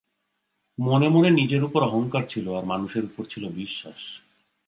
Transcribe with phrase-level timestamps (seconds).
[0.77, 4.01] মনে মনে নিজের উপর অহংকার ছিল, আর মানুষের উপর ছিল বিশ্বাস।